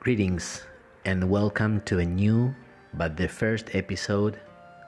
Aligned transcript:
Greetings 0.00 0.62
and 1.04 1.28
welcome 1.28 1.82
to 1.82 1.98
a 1.98 2.06
new 2.06 2.54
but 2.94 3.18
the 3.18 3.28
first 3.28 3.74
episode 3.74 4.40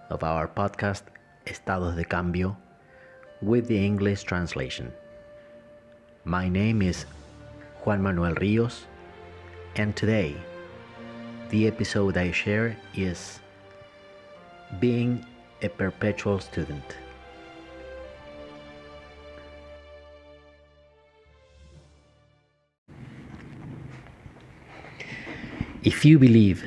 of 0.09 0.25
our 0.25 0.49
podcast 0.49 1.03
Estados 1.47 1.97
de 1.97 2.05
Cambio 2.05 2.57
with 3.43 3.69
the 3.69 3.77
English 3.77 4.23
translation. 4.23 4.91
My 6.25 6.49
name 6.49 6.81
is 6.81 7.05
Juan 7.85 8.03
Manuel 8.03 8.33
Rios, 8.41 8.87
and 9.77 9.95
today 9.95 10.35
the 11.51 11.67
episode 11.67 12.17
I 12.17 12.31
share 12.31 12.75
is 12.95 13.41
Being 14.81 15.27
a 15.61 15.69
Perpetual 15.69 16.41
Student. 16.41 16.97
If 25.85 26.05
you 26.05 26.17
believe 26.17 26.65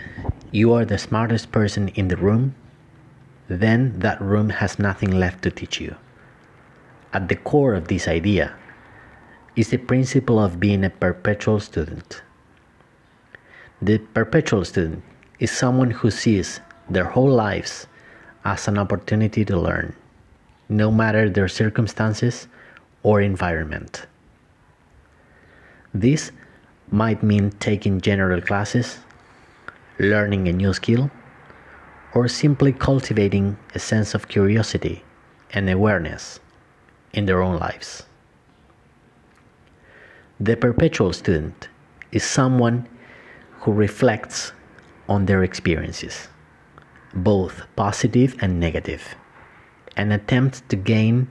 you 0.52 0.74
are 0.74 0.84
the 0.84 0.98
smartest 0.98 1.50
person 1.54 1.88
in 1.96 2.10
the 2.10 2.18
room, 2.18 2.54
then 3.48 4.00
that 4.00 4.20
room 4.20 4.50
has 4.50 4.78
nothing 4.78 5.10
left 5.10 5.41
to 5.44 5.52
teach 5.52 5.80
you. 5.80 5.96
At 7.14 7.30
the 7.30 7.38
core 7.38 7.76
of 7.76 7.88
this 7.88 8.10
idea 8.10 8.54
is 9.55 9.70
the 9.70 9.78
principle 9.78 10.38
of 10.38 10.60
being 10.60 10.84
a 10.84 10.90
perpetual 10.90 11.62
student. 11.62 12.24
The 13.82 14.00
perpetual 14.00 14.66
student 14.66 15.02
is 15.40 15.50
someone 15.50 15.91
who 15.91 16.12
sees 16.12 16.60
their 16.90 17.05
whole 17.05 17.32
lives 17.32 17.88
as 18.44 18.68
an 18.68 18.77
opportunity 18.77 19.46
to 19.46 19.58
learn, 19.58 19.96
no 20.68 20.91
matter 20.91 21.30
their 21.30 21.48
circumstances 21.48 22.48
or 23.02 23.22
environment. 23.22 24.08
This 25.94 26.34
might 26.92 27.24
mean 27.24 27.52
taking 27.60 28.02
general 28.02 28.41
classes 28.41 29.00
learning 30.00 30.48
a 30.48 30.54
new 30.54 30.74
skill, 30.74 31.10
or 32.14 32.27
simply 32.27 32.74
cultivating 32.74 33.58
a 33.74 33.80
sense 33.80 34.14
of 34.14 34.27
curiosity 34.27 35.04
and 35.52 35.70
awareness 35.70 36.40
in 37.14 37.26
their 37.26 37.42
own 37.42 37.58
lives. 37.58 38.04
The 40.40 40.58
perpetual 40.58 41.14
student 41.14 41.70
is 42.12 42.24
someone 42.24 42.88
who 43.62 43.72
reflects 43.72 44.52
on 45.08 45.26
their 45.26 45.44
experiences, 45.44 46.27
both 47.14 47.64
positive 47.76 48.36
and 48.42 48.60
negative, 48.60 49.16
and 49.96 50.12
attempts 50.12 50.62
to 50.70 50.76
gain 50.76 51.27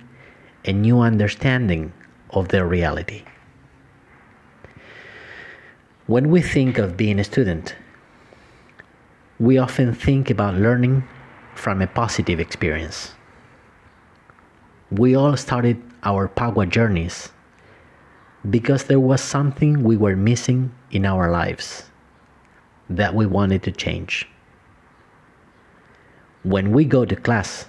a 0.65 0.73
new 0.73 1.01
understanding 1.01 1.93
of 2.31 2.49
their 2.49 2.67
reality. 2.67 3.25
When 6.07 6.29
we 6.29 6.43
think 6.43 6.77
of 6.77 6.99
being 6.99 7.19
a 7.19 7.25
student, 7.25 7.77
we 9.41 9.57
often 9.57 9.95
think 9.95 10.29
about 10.29 10.55
learning 10.55 11.03
from 11.55 11.81
a 11.81 11.87
positive 11.87 12.39
experience. 12.39 13.13
We 14.91 15.17
all 15.17 15.35
started 15.39 15.81
our 16.03 16.29
Pa 16.29 16.53
Kua 16.53 16.67
journeys 16.67 17.33
because 18.51 18.85
there 18.85 19.01
was 19.01 19.23
something 19.23 19.83
we 19.83 19.97
were 19.97 20.15
missing 20.15 20.75
in 20.91 21.07
our 21.07 21.31
lives 21.31 21.89
that 22.91 23.15
we 23.15 23.25
wanted 23.25 23.63
to 23.63 23.73
change. 23.73 24.29
When 26.43 26.73
we 26.73 26.85
go 26.85 27.07
to 27.07 27.17
class, 27.17 27.65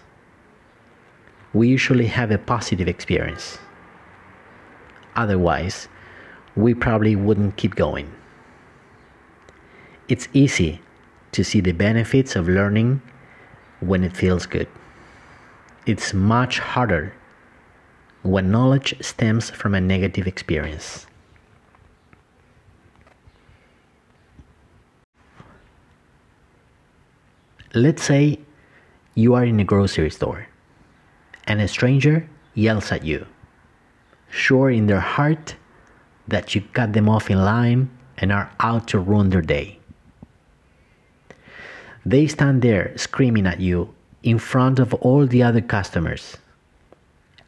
we 1.54 1.70
usually 1.70 2.08
have 2.08 2.32
a 2.32 2.38
positive 2.38 2.90
experience. 2.90 3.60
Otherwise, 5.16 5.88
we 6.58 6.74
probably 6.74 7.16
wouldn't 7.16 7.56
keep 7.56 7.76
going. 7.76 8.12
It's 10.08 10.28
easy 10.34 10.82
to 11.32 11.44
see 11.44 11.62
the 11.62 11.72
benefits 11.72 12.36
of 12.36 12.48
learning 12.48 13.02
when 13.80 14.04
it 14.04 14.16
feels 14.16 14.46
good. 14.46 14.68
It's 15.88 16.14
much 16.14 16.60
harder 16.60 17.14
when 18.22 18.52
knowledge 18.52 18.96
stems 19.02 19.50
from 19.50 19.74
a 19.74 19.82
negative 19.82 20.28
experience. 20.28 21.08
Let's 27.74 28.04
say 28.04 28.40
you 29.16 29.34
are 29.34 29.44
in 29.44 29.60
a 29.60 29.64
grocery 29.64 30.12
store 30.12 30.48
and 31.46 31.60
a 31.60 31.68
stranger 31.68 32.30
yells 32.54 32.92
at 32.92 33.04
you, 33.04 33.26
sure 34.30 34.70
in 34.70 34.86
their 34.86 35.02
heart 35.02 35.56
that 36.28 36.54
you 36.54 36.62
cut 36.74 36.94
them 36.94 37.10
off 37.10 37.30
in 37.30 37.44
line 37.44 37.90
and 38.18 38.32
are 38.32 38.52
out 38.60 38.88
to 38.90 39.00
ruin 39.00 39.30
their 39.30 39.42
day. 39.42 39.80
They 42.08 42.28
stand 42.28 42.62
there 42.62 42.96
screaming 42.98 43.48
at 43.48 43.60
you 43.60 43.92
in 44.22 44.38
front 44.38 44.78
of 44.78 44.94
all 44.94 45.26
the 45.26 45.42
other 45.42 45.62
customers, 45.62 46.38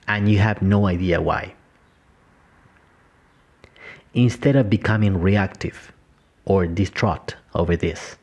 and 0.07 0.27
you 0.27 0.39
have 0.39 0.63
no 0.63 0.87
idea 0.87 1.21
why. 1.21 1.53
Instead 4.15 4.55
of 4.55 4.67
becoming 4.67 5.21
reactive 5.21 5.93
or 6.45 6.65
distraught 6.65 7.35
over 7.53 7.75
this, 7.75 8.17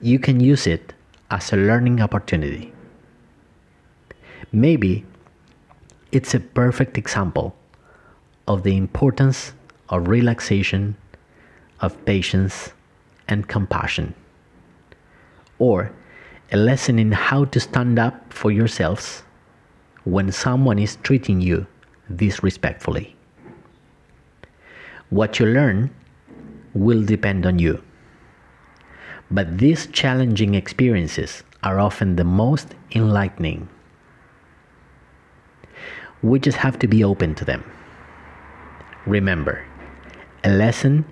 you 0.00 0.20
can 0.20 0.38
use 0.38 0.68
it 0.68 0.92
as 1.32 1.52
a 1.52 1.56
learning 1.56 2.00
opportunity. 2.00 2.72
Maybe 4.52 5.04
it's 6.12 6.32
a 6.32 6.38
perfect 6.38 6.96
example 6.96 7.56
of 8.46 8.62
the 8.62 8.76
importance 8.76 9.52
of 9.88 10.06
relaxation, 10.06 10.94
of 11.80 12.04
patience, 12.04 12.72
and 13.26 13.48
compassion 13.48 14.14
or 15.62 15.92
a 16.50 16.56
lesson 16.56 16.98
in 16.98 17.12
how 17.12 17.44
to 17.44 17.60
stand 17.60 17.96
up 17.96 18.32
for 18.32 18.50
yourselves 18.50 19.22
when 20.02 20.32
someone 20.32 20.78
is 20.78 20.96
treating 21.04 21.40
you 21.40 21.66
disrespectfully. 22.16 23.14
What 25.10 25.38
you 25.38 25.46
learn 25.46 25.90
will 26.74 27.04
depend 27.04 27.46
on 27.46 27.60
you. 27.60 27.80
But 29.30 29.58
these 29.58 29.86
challenging 29.86 30.54
experiences 30.54 31.44
are 31.62 31.78
often 31.78 32.16
the 32.16 32.24
most 32.24 32.74
enlightening. 32.90 33.68
We 36.22 36.40
just 36.40 36.58
have 36.58 36.76
to 36.80 36.88
be 36.88 37.04
open 37.04 37.36
to 37.36 37.44
them. 37.44 37.62
Remember, 39.06 39.64
a 40.42 40.50
lesson 40.50 41.04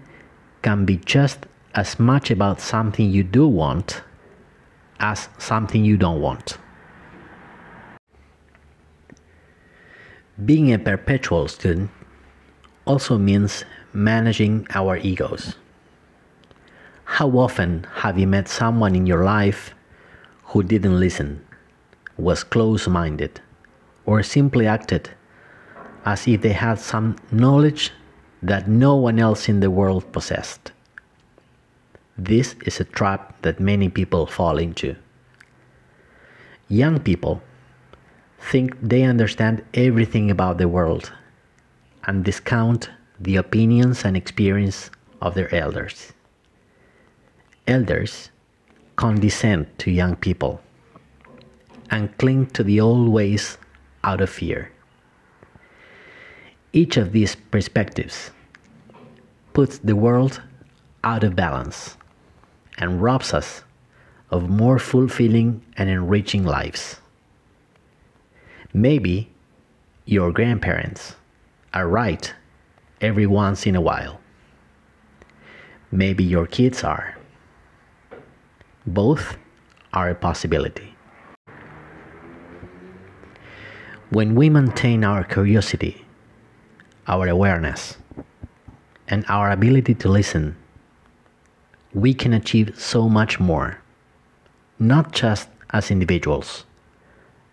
can 0.62 0.84
be 0.84 0.96
just 0.96 1.46
as 1.74 2.00
much 2.00 2.32
about 2.32 2.60
something 2.60 3.08
you 3.08 3.22
do 3.22 3.46
want 3.46 4.02
as 5.00 5.28
something 5.38 5.84
you 5.84 5.96
don't 5.96 6.20
want. 6.20 6.58
Being 10.44 10.72
a 10.72 10.78
perpetual 10.78 11.48
student 11.48 11.90
also 12.86 13.18
means 13.18 13.64
managing 13.92 14.66
our 14.74 14.96
egos. 14.96 15.56
How 17.04 17.28
often 17.30 17.86
have 17.96 18.18
you 18.18 18.26
met 18.26 18.48
someone 18.48 18.94
in 18.94 19.06
your 19.06 19.24
life 19.24 19.74
who 20.44 20.62
didn't 20.62 20.98
listen, 20.98 21.44
was 22.16 22.44
close 22.44 22.86
minded, 22.88 23.40
or 24.06 24.22
simply 24.22 24.66
acted 24.66 25.10
as 26.04 26.26
if 26.26 26.40
they 26.40 26.52
had 26.52 26.78
some 26.78 27.16
knowledge 27.30 27.92
that 28.42 28.68
no 28.68 28.96
one 28.96 29.18
else 29.18 29.48
in 29.48 29.60
the 29.60 29.70
world 29.70 30.10
possessed? 30.12 30.72
This 32.22 32.54
is 32.66 32.78
a 32.78 32.84
trap 32.84 33.40
that 33.40 33.60
many 33.60 33.88
people 33.88 34.26
fall 34.26 34.58
into. 34.58 34.94
Young 36.68 37.00
people 37.00 37.40
think 38.38 38.76
they 38.82 39.04
understand 39.04 39.64
everything 39.72 40.30
about 40.30 40.58
the 40.58 40.68
world 40.68 41.12
and 42.04 42.22
discount 42.22 42.90
the 43.18 43.36
opinions 43.36 44.04
and 44.04 44.18
experience 44.18 44.90
of 45.22 45.34
their 45.34 45.52
elders. 45.54 46.12
Elders 47.66 48.28
condescend 48.96 49.66
to 49.78 49.90
young 49.90 50.14
people 50.14 50.60
and 51.88 52.14
cling 52.18 52.44
to 52.48 52.62
the 52.62 52.80
old 52.80 53.08
ways 53.08 53.56
out 54.04 54.20
of 54.20 54.28
fear. 54.28 54.70
Each 56.74 56.98
of 56.98 57.12
these 57.12 57.34
perspectives 57.34 58.30
puts 59.54 59.78
the 59.78 59.96
world 59.96 60.42
out 61.02 61.24
of 61.24 61.34
balance 61.34 61.96
and 62.78 63.02
robs 63.02 63.34
us 63.34 63.62
of 64.30 64.48
more 64.48 64.78
fulfilling 64.78 65.62
and 65.76 65.90
enriching 65.90 66.44
lives. 66.44 67.00
Maybe 68.72 69.30
your 70.04 70.32
grandparents 70.32 71.16
are 71.74 71.88
right 71.88 72.32
every 73.00 73.26
once 73.26 73.66
in 73.66 73.74
a 73.74 73.80
while. 73.80 74.20
Maybe 75.90 76.22
your 76.22 76.46
kids 76.46 76.84
are. 76.84 77.16
Both 78.86 79.36
are 79.92 80.10
a 80.10 80.14
possibility. 80.14 80.94
When 84.10 84.34
we 84.34 84.50
maintain 84.50 85.04
our 85.04 85.24
curiosity, 85.24 86.04
our 87.06 87.28
awareness, 87.28 87.96
and 89.08 89.24
our 89.28 89.50
ability 89.50 89.94
to 89.96 90.08
listen 90.08 90.56
we 91.94 92.14
can 92.14 92.32
achieve 92.32 92.78
so 92.78 93.08
much 93.08 93.40
more, 93.40 93.80
not 94.78 95.12
just 95.12 95.48
as 95.70 95.90
individuals, 95.90 96.64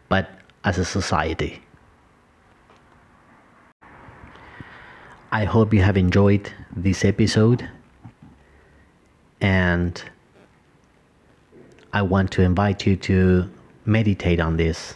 but 0.09 0.29
as 0.63 0.77
a 0.77 0.85
society. 0.85 1.61
I 5.31 5.43
hope 5.45 5.73
you 5.73 5.81
have 5.81 5.97
enjoyed 5.97 6.51
this 6.75 7.03
episode 7.03 7.67
and 9.41 10.01
I 11.93 12.01
want 12.01 12.31
to 12.31 12.41
invite 12.41 12.85
you 12.85 12.95
to 12.95 13.49
meditate 13.85 14.39
on 14.39 14.57
this, 14.57 14.95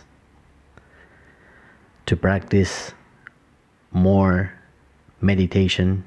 to 2.05 2.15
practice 2.15 2.93
more 3.91 4.53
meditation, 5.19 6.03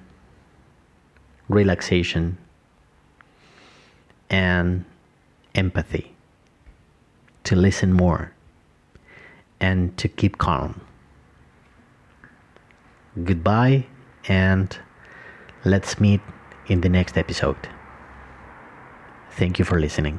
relaxation, 1.48 2.38
and 4.31 4.85
empathy, 5.55 6.15
to 7.44 7.56
listen 7.56 7.93
more, 7.93 8.32
and 9.61 9.97
to 9.99 10.09
keep 10.09 10.38
calm. 10.38 10.81
Goodbye, 13.23 13.87
and 14.29 14.76
let's 15.65 16.00
meet 16.00 16.21
in 16.67 16.81
the 16.81 16.88
next 16.88 17.17
episode. 17.17 17.69
Thank 19.31 19.59
you 19.59 19.65
for 19.65 19.81
listening. 19.81 20.19